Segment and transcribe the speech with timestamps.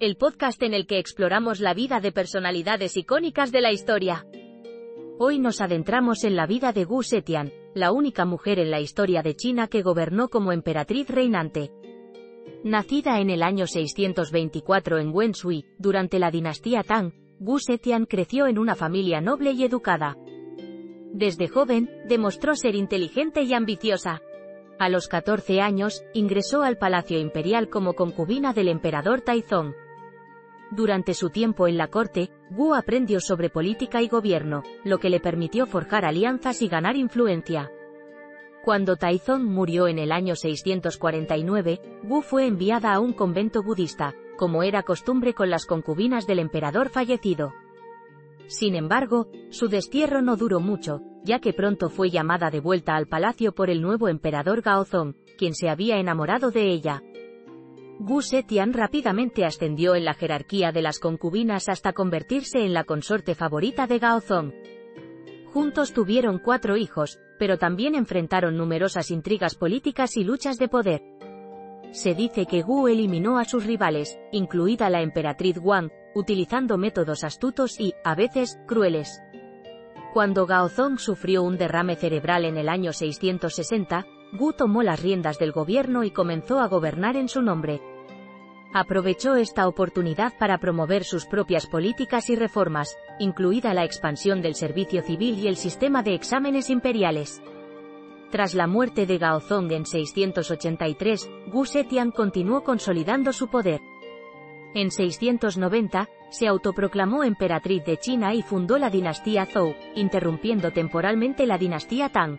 [0.00, 4.24] el podcast en el que exploramos la vida de personalidades icónicas de la historia.
[5.18, 9.22] Hoy nos adentramos en la vida de Gu Zetian, la única mujer en la historia
[9.22, 11.72] de China que gobernó como emperatriz reinante.
[12.62, 18.58] Nacida en el año 624 en Wenshui, durante la dinastía Tang, Gu Zetian creció en
[18.58, 20.16] una familia noble y educada.
[21.12, 24.22] Desde joven, demostró ser inteligente y ambiciosa.
[24.78, 29.74] A los 14 años, ingresó al Palacio Imperial como concubina del emperador Taizong.
[30.70, 35.20] Durante su tiempo en la corte, Wu aprendió sobre política y gobierno, lo que le
[35.20, 37.70] permitió forjar alianzas y ganar influencia.
[38.64, 44.62] Cuando Taizong murió en el año 649, Wu fue enviada a un convento budista, como
[44.62, 47.54] era costumbre con las concubinas del emperador fallecido.
[48.46, 53.06] Sin embargo, su destierro no duró mucho, ya que pronto fue llamada de vuelta al
[53.06, 57.02] palacio por el nuevo emperador Gaozong, quien se había enamorado de ella.
[58.00, 63.34] Gu Zetian rápidamente ascendió en la jerarquía de las concubinas hasta convertirse en la consorte
[63.34, 64.52] favorita de Gaozong.
[65.52, 71.02] Juntos tuvieron cuatro hijos, pero también enfrentaron numerosas intrigas políticas y luchas de poder.
[71.90, 77.80] Se dice que Gu eliminó a sus rivales, incluida la emperatriz Wang, utilizando métodos astutos
[77.80, 79.20] y, a veces, crueles.
[80.12, 85.52] Cuando Gaozong sufrió un derrame cerebral en el año 660, Gu tomó las riendas del
[85.52, 87.80] gobierno y comenzó a gobernar en su nombre.
[88.72, 95.02] Aprovechó esta oportunidad para promover sus propias políticas y reformas, incluida la expansión del servicio
[95.02, 97.42] civil y el sistema de exámenes imperiales.
[98.30, 103.80] Tras la muerte de Gaozong en 683, Gu Zetian continuó consolidando su poder.
[104.74, 111.56] En 690, se autoproclamó emperatriz de China y fundó la dinastía Zhou, interrumpiendo temporalmente la
[111.56, 112.38] dinastía Tang.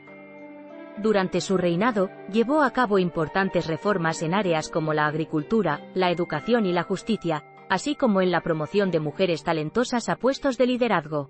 [1.02, 6.66] Durante su reinado, llevó a cabo importantes reformas en áreas como la agricultura, la educación
[6.66, 11.30] y la justicia, así como en la promoción de mujeres talentosas a puestos de liderazgo.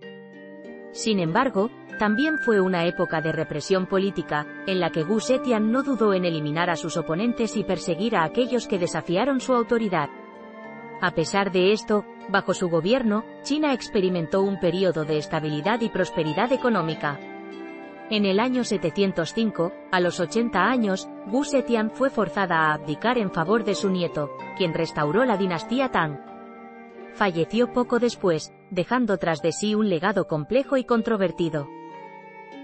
[0.91, 1.69] Sin embargo,
[1.99, 6.25] también fue una época de represión política, en la que Gu Zetian no dudó en
[6.25, 10.09] eliminar a sus oponentes y perseguir a aquellos que desafiaron su autoridad.
[11.01, 16.51] A pesar de esto, bajo su gobierno, China experimentó un periodo de estabilidad y prosperidad
[16.51, 17.19] económica.
[18.11, 23.29] En el año 705, a los 80 años, Gu Zetian fue forzada a abdicar en
[23.29, 26.17] favor de su nieto, quien restauró la dinastía Tang.
[27.13, 31.67] Falleció poco después, dejando tras de sí un legado complejo y controvertido.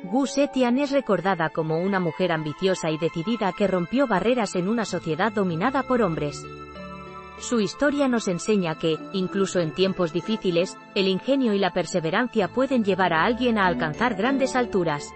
[0.06, 4.86] Gu Zetian es recordada como una mujer ambiciosa y decidida que rompió barreras en una
[4.86, 6.44] sociedad dominada por hombres.
[7.38, 12.84] Su historia nos enseña que, incluso en tiempos difíciles, el ingenio y la perseverancia pueden
[12.84, 15.14] llevar a alguien a alcanzar grandes alturas.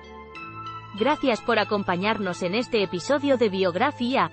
[1.00, 4.30] Gracias por acompañarnos en este episodio de Biografía.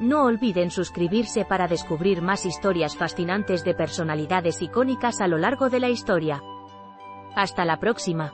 [0.00, 5.80] No olviden suscribirse para descubrir más historias fascinantes de personalidades icónicas a lo largo de
[5.80, 6.40] la historia.
[7.36, 8.32] Hasta la próxima.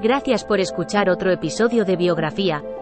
[0.00, 2.62] Gracias por escuchar otro episodio de Biografía,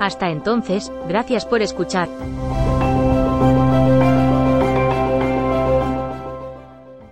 [0.00, 2.08] Hasta entonces, gracias por escuchar.